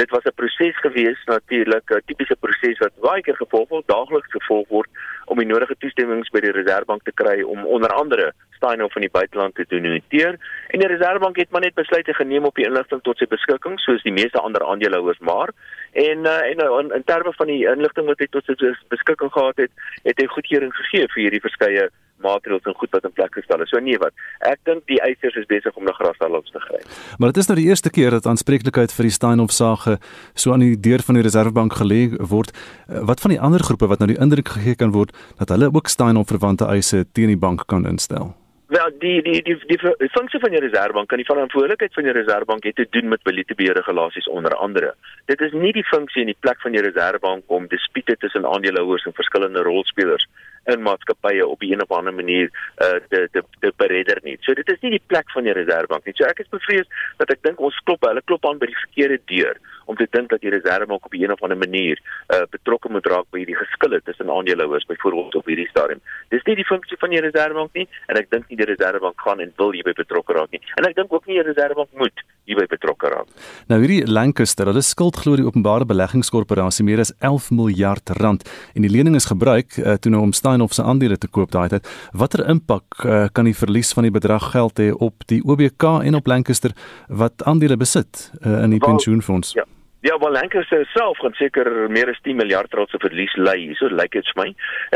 [0.00, 4.30] Dit was 'n proses gewees natuurlik, 'n tipiese proses wat baie keer gevolg word, daagliks
[4.30, 4.88] gevolg word
[5.26, 9.10] om die nodige toestemmings by die Reservebank te kry om onder andere Steinhoff van die
[9.10, 10.34] buiteland te doneer.
[10.68, 14.02] En die Reservebank het maar net besluite geneem op die inligting tot sy beskikking, soos
[14.02, 15.52] die meeste ander aandeelhouers maar.
[15.92, 18.54] En uh, en uh, in, in terme van die inligting wat hy tot sy
[18.88, 21.90] beskikking gehad het, het hy goedkeuring gegee vir hierdie verskeie
[22.24, 23.70] maatreëls en goed wat in plek gestel is.
[23.72, 24.12] So nee wat.
[24.46, 26.84] Ek dink die eisers is besig om na grashalms te gryp.
[27.18, 29.98] Maar dit is nou die eerste keer dat aanspreeklikheid vir die Steinhoff sake
[30.34, 32.52] so aan die deur van die Reservebank gelê word.
[32.88, 35.72] Eh, wat van die ander groepe wat nou die indruk gegee kan word dat hulle
[35.72, 38.34] ook Steinhoff verwante eise teen die bank kan instel?
[38.70, 42.12] Wel die die die die, die funksie van die reservebank kan die verantwoordelikheid van die
[42.14, 44.94] reservebank het te doen met valutebeheerregulasies onder andere.
[45.26, 49.08] Dit is nie die funksie en die plek van die reservebank om dispute tussen aandeelhouers
[49.10, 50.28] en verskillende rolspelers
[50.64, 52.50] in maatskappye op 'n of ander manier
[52.84, 54.36] uh te te te beredder nie.
[54.40, 56.14] So dit is nie die plek van die reservebank nie.
[56.16, 59.20] So ek is bevrees dat ek dink ons klop hulle klop aan by die verkeerde
[59.24, 61.98] deur om te dink dat die reservebank op 'n of ander manier
[62.34, 66.00] uh betrokke moet raak by hierdie geskille tussen aandeelhouers byvoorbeeld op hierdie stadium.
[66.28, 69.40] Dis nie die funksie van die reservebank nie en ek dink nie die reservebank gaan
[69.40, 70.60] en wil hierby betrokke raak nie.
[70.76, 73.28] En ek dink ook nie die reservebank moet hierby betrokke raak.
[73.70, 78.86] Nou hierdie Lancaster, hulle skuld glo die openbare beleggingskorporasie meer as 11 miljard rand en
[78.86, 81.88] die lening is gebruik uh, toe nou om Steinhoff se aandele te koop daai tyd.
[82.12, 86.18] Watter impak uh, kan die verlies van die bedrag geld hê op die OBK en
[86.18, 86.74] op Lancaster
[87.08, 89.54] wat aandele besit uh, in die pensioenfonds?
[89.54, 89.66] Ja.
[90.02, 93.74] Ja, wel Lancaster self gaan seker meer as 10 miljard rand se verlies ly.
[93.76, 94.46] So lyk dit vir my.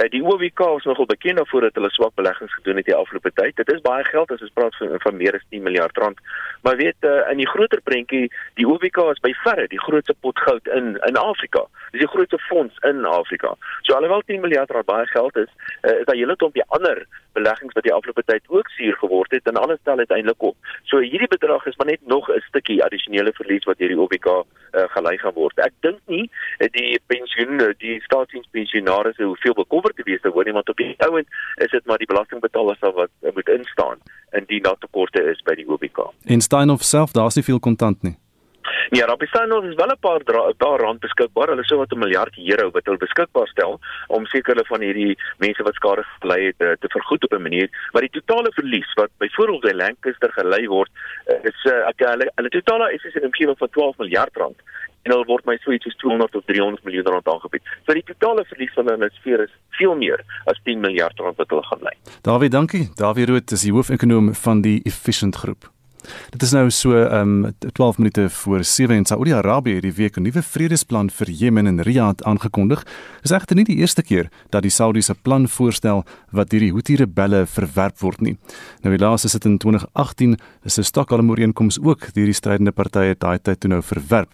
[0.01, 3.33] Uh, die OWK is nogal bekend daarvoor dat hulle swak beleggings gedoen het die afgelope
[3.37, 3.53] tyd.
[3.61, 6.23] Dit is baie geld as ons praat van van meer as 10 miljard rand.
[6.65, 10.41] Maar weet uh, in die groter prentjie, die OWK is by verre die grootste pot
[10.47, 11.67] goud in in Afrika.
[11.93, 13.53] Dis die grootste fonds in Afrika.
[13.83, 17.05] So alhoewel 10 miljard rand baie geld is, uh, is daar hele klompie ander
[17.37, 20.57] beleggings wat die afgelope tyd ook suur geword het en alles tel uiteindelik op.
[20.89, 24.89] So hierdie bedrag is maar net nog 'n stukkie addisionele verlies wat hierdie OWK uh,
[25.05, 25.59] gelei gaan word.
[25.59, 26.25] Ek dink nie
[26.73, 31.29] die pensioen die staatsdienspensionaars hoeveel bekommerd te wees te hoor nie want op die ouend
[31.61, 36.11] is dit maar die belastingbetalers wat moet instaan indien daar tekorte is by die OWK.
[36.27, 38.17] En Steinhoff self, daar's nie veel kontant nie.
[38.91, 40.21] Ja, daar bestaan nog wel 'n paar
[40.57, 41.49] daar rand beskikbaar.
[41.49, 45.63] Hulle sou wat 'n miljard euro wat hulle beskikbaar stel om sekere van hierdie mense
[45.63, 47.69] wat skade gely het te, eh, te vergoed op 'n manier.
[47.93, 50.91] Maar die totale verlies wat byvoorbeeld by Lancaster gelei word,
[51.27, 54.61] eh, is uh, hulle hulle totale is is 'n omgewing van 12 miljard rand
[55.05, 57.63] en hulle word my so iets soos 200 tot 300 miljoen rand aangebied.
[57.85, 61.53] So die totale verlies van hulle sfeer is veel meer as 10 miljard rand wat
[61.53, 61.95] hulle gaan lei.
[62.23, 62.89] Dawie, dankie.
[63.01, 65.71] Dawie Rood is die hoof-ekonoom van die Efficient Groep.
[66.31, 70.23] Dit is nou so um 12 minute voor 7 en Saudi-Arabië het die week 'n
[70.23, 72.85] nuwe vredesplan vir Jemen en Riyadh aangekondig.
[72.85, 76.73] Dit is egter nie die eerste keer dat die Saudiese plan voorstel wat deur die
[76.73, 78.37] Houthi-rebelle verwerp word nie.
[78.83, 83.39] Nou die laaste sit in 2018 is 'n Stockholm-ooreenkoms ook deur die strydende partye daai
[83.39, 84.31] tyd toe nou verwerp.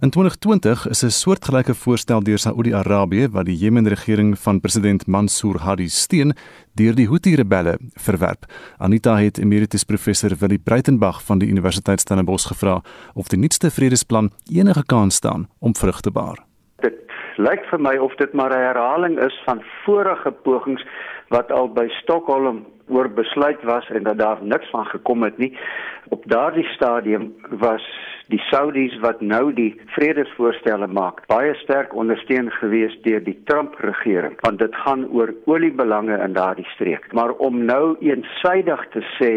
[0.00, 5.88] In 2020 is 'n soortgelyke voorstel deur Saudi-Arabië wat die Jemen-regering van president Mansour Hadi
[5.88, 6.34] steun
[6.74, 8.44] deur die Houthi-rebelle verwerp.
[8.78, 12.82] Anita het emeritus professor Willie Breitenberg van die Universiteit Stellenbosch gevra
[13.14, 16.44] of die nuutste vredesplan enige kans staan om vrug te baar.
[16.80, 16.94] Dit
[17.36, 20.84] lyk vir my of dit maar 'n herhaling is van vorige pogings
[21.28, 25.52] wat al by Stockholm oor besluit was en dat daar niks van gekom het nie.
[26.08, 27.84] Op daardie stadium was
[28.26, 34.34] die Saudis wat nou die vredesvoorstelle maak, baie sterk ondersteun gewees deur die Trump regering,
[34.40, 37.12] want dit gaan oor oliebelange in daardie streek.
[37.12, 39.32] Maar om nou eensaidig te sê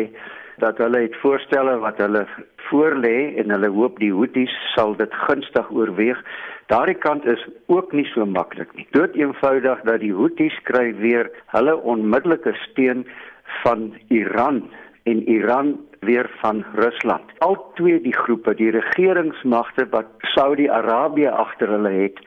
[0.60, 2.26] dat hulle het voorstelle wat hulle
[2.70, 6.22] voorlê en hulle hoop die Houthis sal dit gunstig oorweeg,
[6.70, 8.86] Daardie kant is ook nie so maklik nie.
[8.94, 13.08] Dood eenvoudig dat die Houthis kry weer hulle onmiddellike steun
[13.64, 14.70] van Iran
[15.04, 17.32] en Iran weer van Rusland.
[17.38, 22.20] Al twee die groepe, die regeringsmagte wat Saudi-Arabië agter hulle het,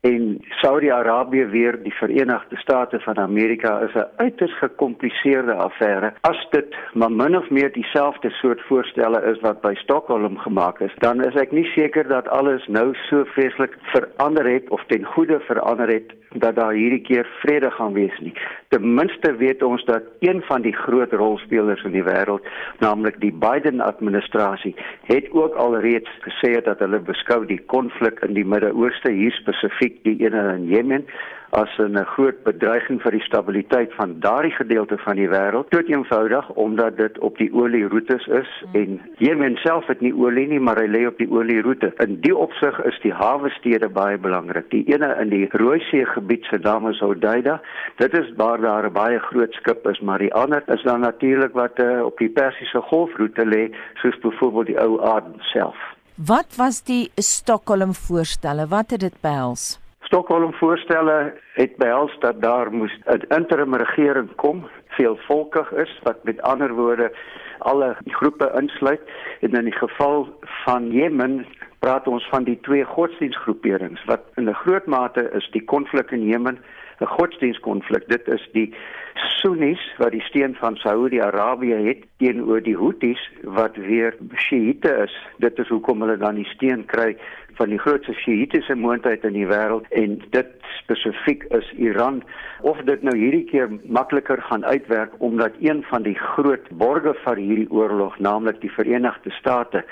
[0.00, 6.12] en Saudi-Arabië weer die Verenigde State van Amerika is 'n uiters gekompliseerde affære.
[6.20, 10.94] As dit maar min of meer dieselfde soort voorstelle is wat by Stockholm gemaak is,
[10.98, 15.38] dan is ek nie seker dat alles nou so vreeslik verander het of ten goeie
[15.38, 18.32] verander het dat daar hierdie keer vrede gaan wees nie.
[18.68, 22.46] Ten minste weet ons dat een van die groot rolspelers in die wêreld,
[22.78, 28.44] naamlik die Biden administrasie, het ook alreeds gesê dat hulle beskou die konflik in die
[28.44, 31.06] Midde-Ooste hier spesifiek die ene in Jemen
[31.50, 35.70] as 'n groot bedreiging vir die stabiliteit van daardie gedeelte van die wêreld.
[35.70, 38.80] Tot eenvoudig omdat dit op die olieroetes is hmm.
[38.82, 41.92] en Jemen self het nie olie nie, maar hy lê op die olieroete.
[41.98, 44.70] In die opsig is die hawe stede baie belangrik.
[44.70, 47.60] Die ene in die Rooisee gebied se naam is Hodeida.
[47.96, 51.52] Dit is waar daar 'n baie groot skip is, maar die ander is dan natuurlik
[51.52, 55.76] wat uh, op die Persiese Golfroete lê, soos byvoorbeeld die ou Aden self.
[56.14, 58.66] Wat was die Stockholm voorstelle?
[58.68, 59.79] Wat het dit behels?
[60.10, 66.42] Stockholm voorstelle het behels dat daar moes 'n interim regering kom, veelvolkig is wat met
[66.42, 67.12] ander woorde
[67.58, 69.00] alle groepe insluit.
[69.40, 71.46] En in die geval van Jemen
[71.78, 76.24] praat ons van die twee godsdienstgroeperings wat in 'n groot mate is die konflik in
[76.24, 76.58] Jemen
[77.00, 78.08] 'n godsdienstkonflik.
[78.08, 78.74] Dit is die
[79.14, 85.14] Sunnis wat die steun van Saudi-Arabië het teenoor die Houthis wat weer Shiite is.
[85.38, 87.16] Dit is hoekom hulle dan die steun kry
[87.60, 92.22] van die grootste Shiitiese moondheid in die wêreld en dit spesifiek is Iran
[92.60, 97.36] of dit nou hierdie keer makliker gaan uitwerk omdat een van die groot borgers vir
[97.36, 99.84] hierdie oorlog, naamlik die Verenigde State,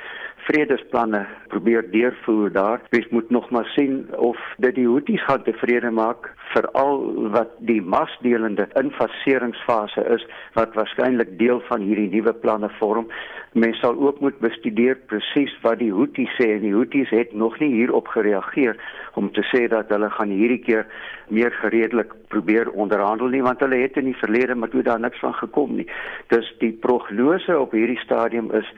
[0.49, 2.81] vredesplanne probeer deurvoer daar.
[2.91, 7.03] Mens moet nog maar sien of dit die Houthis gaan tevrede maak veral
[7.35, 10.25] wat die masdelende infaseringsfase is
[10.57, 13.09] wat waarskynlik deel van hierdie nuwe planne vorm.
[13.53, 17.59] Mens sal ook moet bestudeer presies wat die Houthis sê en die Houthis het nog
[17.61, 18.77] nie hierop gereageer
[19.19, 20.87] om te sê dat hulle gaan hierdie keer
[21.29, 25.21] meer gereedelik probeer onderhandel nie want hulle het in die verlede maar toe daar niks
[25.25, 25.89] van gekom nie.
[26.33, 28.69] Dus die prognose op hierdie stadium is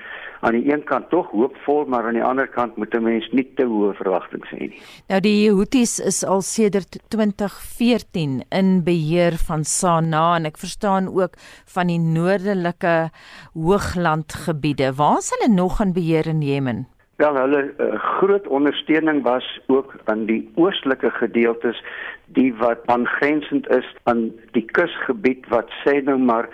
[0.40, 3.48] aan die een kant tog hoopvol, maar aan die ander kant moet 'n mens nie
[3.54, 4.80] te hoë verwagtinge hê nie.
[5.08, 6.98] Nou die Houthis is al sedert
[7.60, 11.36] 2014 in beheer van Sanaa en ek verstaan ook
[11.74, 13.10] van die noordelike
[13.54, 14.94] hooglandgebiede.
[14.96, 16.86] Waar is hulle nog in beheer in Jemen?
[17.16, 21.82] Wel, hulle uh, groot ondersteuning was ook aan die oostelike gedeeltes
[22.26, 26.48] die wat aangrensend is aan die kusgebied wat sê nou maar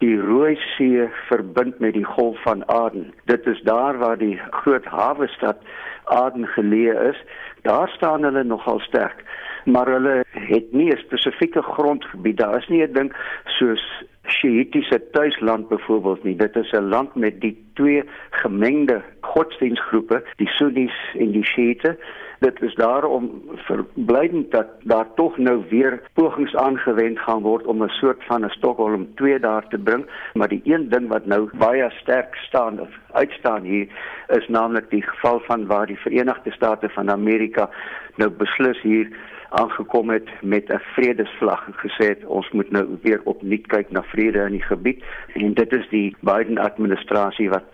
[0.00, 3.12] die Rooi See verbind met die Golf van Aden.
[3.24, 5.60] Dit is daar waar die groot hawe stad
[6.04, 7.20] Aden geleë is.
[7.62, 9.24] Daar staan hulle nogal sterk,
[9.64, 12.36] maar hulle het nie 'n spesifieke grondgebied.
[12.36, 13.12] Daar is nie 'n ding
[13.44, 16.36] soos Shiitiese tuisland byvoorbeeld nie.
[16.36, 21.96] Dit is 'n land met die twee gemengde godsdienstgroepe, die Sunnis en die Shiite
[22.40, 27.88] dit is daarom verblydend dat daar tog nou weer pogings aangewend gaan word om 'n
[27.88, 31.90] soort van 'n Stockholm 2 daar te bring, maar die een ding wat nou baie
[31.90, 33.88] sterk staan of uitstaan hier
[34.28, 37.70] is naamlik die geval van waar die Verenigde State van Amerika
[38.16, 39.08] nou beslis hier
[39.50, 44.02] aangekom het met 'n vredesvlag en gesê het ons moet nou weer opnuut kyk na
[44.02, 45.04] vrede in die gebied.
[45.34, 47.64] En dit is die Biden administrasie wat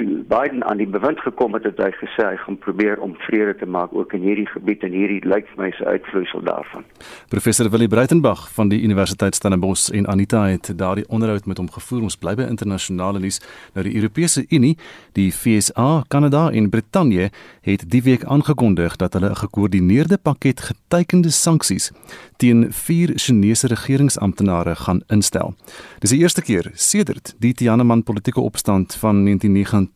[0.00, 3.54] toe Biden aan die bewind gekom het, het hy gesê hy gaan probeer om vrede
[3.60, 6.86] te maak ook in hierdie gebied en hierdie lyk vir my se uitvloeisel daarvan.
[7.28, 12.06] Professor Willie Breitenberg van die Universiteit Stellenbosch en Anita het daardie onderhoud met hom gevoer.
[12.08, 13.40] Ons bly by internasionale nuus.
[13.74, 14.76] Nou die Europese Unie,
[15.18, 17.30] die FSA, Kanada en Brittanje
[17.66, 21.92] het die week aangekondig dat hulle 'n gekoördineerde pakket getekende sanksies
[22.36, 25.54] teen vier Chinese regeringsamptenare gaan instel.
[25.98, 29.22] Dis die eerste keer sedert die Tiananmen politieke opstand van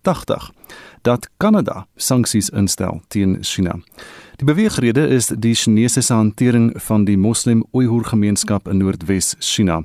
[0.02, 0.52] 1989
[1.02, 3.78] dat Kanada sanksies instel teen China.
[4.36, 9.82] Die beweegrede is die Chinese se hantering van die Moslem-Oeigoer gemeenskap in Noordwes China.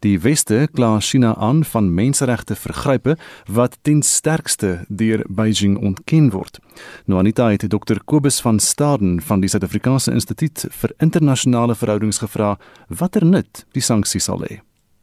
[0.00, 6.58] Die Weste kla China aan van menseregte vergrype wat ten sterkste deur Beijing ontken word.
[7.04, 12.56] Nou Anita het Dr Kobus van Staden van die Suid-Afrikaanse Instituut vir Internasionale Verhoudings gevra
[12.88, 14.62] watter nut die sanksies sal hê.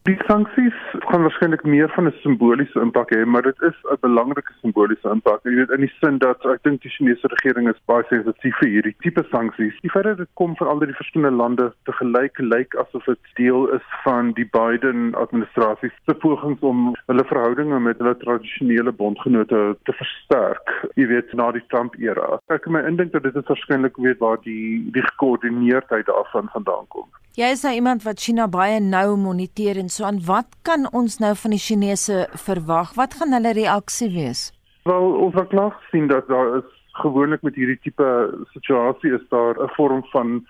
[0.09, 4.53] Die sanksies gaan waarskynlik meer van 'n simboliese impak hê, maar dit is 'n belangrike
[4.61, 5.43] simboliese impak.
[5.43, 8.69] Jy weet in die sin dat ek dink die Chinese regering is baie sensitief vir
[8.69, 9.77] hierdie tipe sanksies.
[9.81, 13.19] Die feit dat dit kom van al die verskillende lande te gelyk lyk asof dit
[13.35, 19.77] deel is van die Biden administrasie se pogings om hulle verhoudinge met hulle tradisionele bondgenote
[19.83, 20.89] te versterk.
[20.95, 22.39] Jy weet na die Trump era.
[22.47, 26.87] Ek kan my indink dat dit is waarskynlik weet waar die die gekoördineerdheid daarvan vandaan
[26.87, 27.05] kom.
[27.31, 30.17] Jy is nou iemand wat China baie nou moniteer en so aan.
[30.27, 32.91] Wat kan ons nou van die Chinese verwag?
[32.97, 34.49] Wat gaan hulle reaksie wees?
[34.83, 36.67] Wel, ons het klaar gesien dat daar is
[36.99, 38.07] gewoonlik met hierdie tipe
[38.51, 40.43] situasie is daar 'n vorm van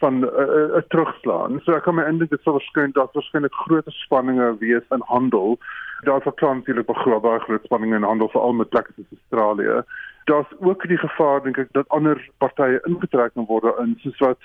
[0.00, 1.60] van 'n uh, uh, terugslaan.
[1.64, 5.58] So ek kan my indink dit sal waarskynlik daar waarskynlik groot spanninge wees in handel.
[6.04, 6.86] Daar ook natuurlik
[7.22, 9.82] baie groot spanninge in handel veral met plekke soos Australië.
[10.24, 14.38] Daar's ook die gevaar dink ek dat ander partye ingetrek kan word in soos wat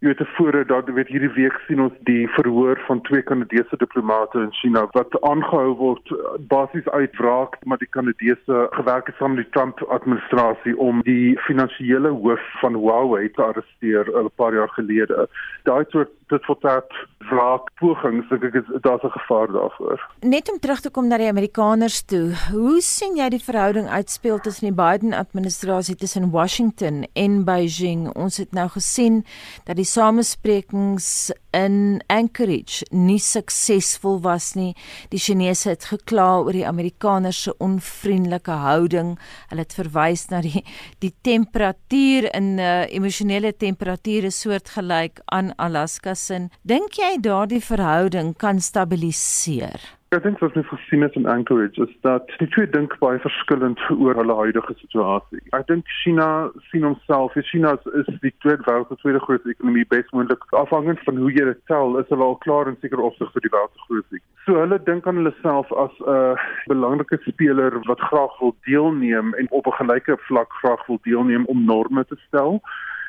[0.00, 4.40] Jy weet tevore dat weet hierdie week sien ons die verhoor van twee Kanadese diplomate
[4.40, 6.12] in China wat aangehou word
[6.48, 11.36] basies uit wraak maar die Kanadese gewerk het saam met die Trump administrasie om die
[11.44, 15.28] finansiële hoof van Huawei te arresteer 'n paar jaar gelede.
[15.68, 16.94] Daai soort dit voortat
[17.30, 19.98] wraak pogings dink ek is daar's 'n gevaar daarvoor.
[20.20, 22.34] Net om terug te kom na die Amerikaners toe.
[22.52, 28.14] Hoe sien jy die verhouding uitspeel tussen die Biden administrasie tussen Washington en Beijing?
[28.14, 29.24] Ons het nou gesien
[29.64, 34.74] dat die samesprekings in Anchorage nie suksesvol was nie.
[35.10, 39.16] Die Chinese het gekla oor die Amerikaners se onvriendelike houding.
[39.50, 40.64] Hulle het verwys na die
[41.00, 46.48] die temperatuur in 'n uh, emosionele temperatuur soortgelyk aan Alaska se.
[46.62, 49.99] Dink jy daardie verhouding kan stabiliseer?
[50.10, 53.78] Ek dink wat ons gesien het in Anchorage is dat die twee dink baie verskillend
[53.94, 55.38] oor hulle huidige situasie.
[55.54, 56.24] Ek dink China
[56.72, 61.30] sien homself, China is die tweede wêreld se tweede grootste ekonomie, besmoontlik afhangend van hoe
[61.30, 64.22] jy dit tel, is hulle al klaar in sekere opsig vir die wêreld se grootste.
[64.48, 69.30] So hulle dink aan hulle self as 'n uh, belangrike speler wat graag wil deelneem
[69.38, 72.58] en op 'n gelyke vlak graag wil deelneem om norme te stel.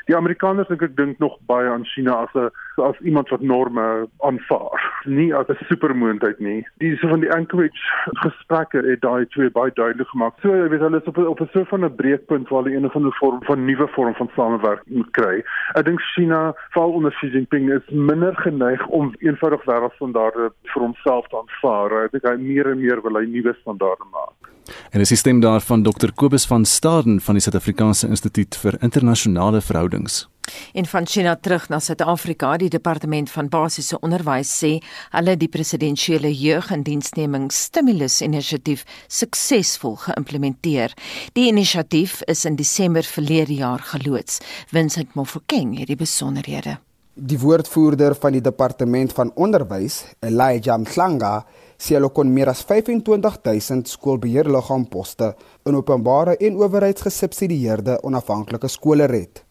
[0.06, 4.08] Die Amerikaners dink ek dink nog baie aan China as 'n as iemand wat norme
[4.20, 6.66] aanvaar, nie as 'n supermoondheid nie.
[6.78, 7.82] Die so van die Anchorage
[8.24, 10.34] gesprekke het daai twee baie duidelik gemaak.
[10.42, 12.86] So jy weet hulle is op op 'n soort van 'n breekpunt waar hulle een
[12.86, 15.44] of ander vorm van nuwe vorm van samewerking moet kry.
[15.74, 21.28] Ek dink China, veral onder Xi Jinping, is minder geneig om eenvoudig wêreldstandaarde vir homself
[21.28, 22.04] te aanvaar.
[22.06, 24.52] Ek dink hy meer en meer wil hy nuwe standaarde maak.
[24.92, 30.31] En die sisteem daarvan Dr Kobus van Staden van die Suid-Afrikaanse Instituut vir Internasionale Verhoudings.
[30.74, 34.72] En van China terug na Suid-Afrika, die Departement van Basiese Onderwys sê
[35.16, 40.96] hulle die presidensiële jeugindiensneming stimulus inisiatief suksesvol geïmplementeer.
[41.34, 44.40] Die inisiatief is in Desember verlede jaar geloods.
[44.72, 46.80] Vincent Mofokeng het die besonderhede.
[47.14, 51.44] Die woordvoerder van die Departement van Onderwys, Elijah Mhlanga,
[51.76, 55.34] sê hulle kon meer as 25000 skoolbeheerliggaamposte
[55.68, 59.44] in openbare en owerheidsgesubsidieerde onafhanklike skole red.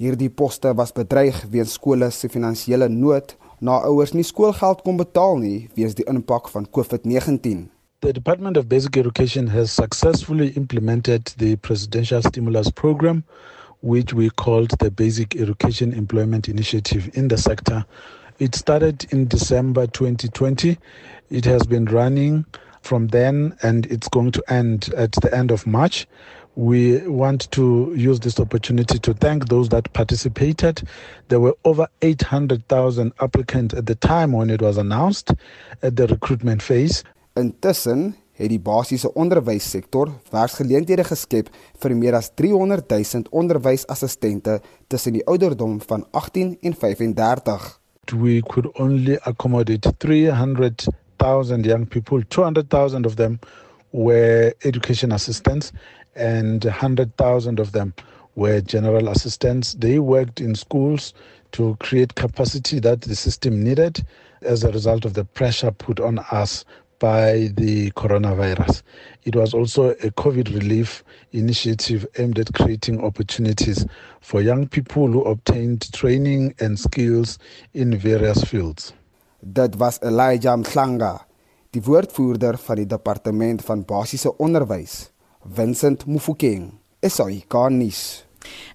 [0.00, 5.36] Hierdie poste was bedreig weens skole se finansiële nood na ouers nie skoolgeld kon betaal
[5.42, 7.66] nie weens die impak van COVID-19.
[8.00, 13.24] The Department of Basic Education has successfully implemented the presidential stimulus program
[13.82, 17.84] which we called the Basic Education Employment Initiative in the sector
[18.40, 20.78] It started in December 2020.
[21.28, 22.46] It has been running
[22.80, 26.06] from then and it's going to end at the end of March.
[26.54, 30.82] We want to use this opportunity to thank those that participated.
[31.28, 35.32] There were over 800,000 applicants at the time when it was announced
[35.82, 37.02] at the recruitment phase.
[37.34, 41.50] Intussen het die basiese onderwyssektor werksgeleenthede geskep
[41.82, 47.80] vir meer as 300 000 onderwysassistente tussen die ouderdom van 18 en 35
[48.12, 52.22] we could only accommodate 300,000 young people.
[52.22, 53.40] 200,000 of them
[53.92, 55.72] were education assistants,
[56.14, 57.94] and 100,000 of them
[58.34, 59.74] were general assistants.
[59.74, 61.14] They worked in schools
[61.52, 64.04] to create capacity that the system needed
[64.42, 66.64] as a result of the pressure put on us
[67.00, 68.82] by the coronavirus.
[69.24, 71.02] It was also a COVID relief
[71.32, 73.86] initiative aimed at creating opportunities
[74.20, 77.38] for young people who obtained training and skills
[77.74, 78.92] in various fields.
[79.42, 81.24] Dit was Elijah Mhlanga,
[81.72, 85.08] die woordvoerder van die departement van basiese onderwys,
[85.44, 86.70] Vincent Mufokeng.
[87.00, 88.26] Esai Garnis.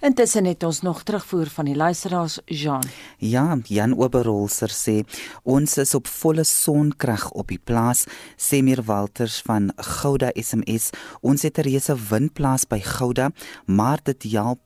[0.02, 2.84] Intussen het ons nog terugvoer van die luisteraars Jean.
[3.18, 4.96] Ja, Jan Oberholzer sê
[5.44, 8.06] ons is op volle sonkrag op die plaas.
[8.38, 10.90] Sê meer Walters van Gouda SMS.
[11.22, 13.32] Ons het 'n reuse windplaas by Gouda,
[13.66, 14.60] maar dit help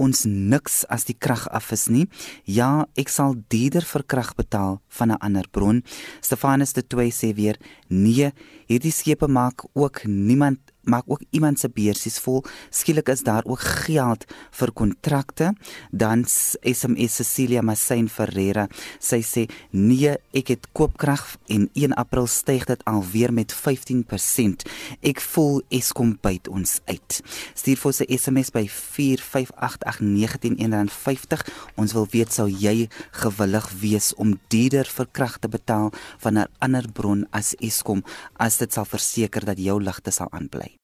[0.00, 2.06] ons niks as die krag af is nie.
[2.44, 5.82] Ja, ek sal duurder vir krag betaal van 'n ander bron.
[6.20, 7.56] Stefanus de Toey sê weer:
[7.88, 8.32] "Nee,
[8.66, 12.44] hierdie skepe maak ook niemand maak ook iemand se beursies vol.
[12.70, 15.54] Skielik is daar ook geld vir kontrakte.
[15.90, 16.24] Dan
[16.62, 18.68] SMS Cecilia Massain Ferreira.
[18.98, 24.62] Sy sê: "Nee, ek het koopkrag en 1 April styg dit alweer met 15%.
[25.00, 27.22] Ek voel Eskom byt ons uit."
[27.54, 31.46] Stuur vir sy SMS by 458891950.
[31.74, 36.46] Ons wil weet sou jy gewillig wees om duurder vir krag te betaal van 'n
[36.58, 38.04] ander bron as Eskom
[38.36, 40.74] as dit sal verseker dat jou ligte sal aanbly.